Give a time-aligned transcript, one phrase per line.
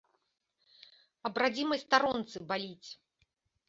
[1.31, 2.89] Аб радзімай старонцы баліць!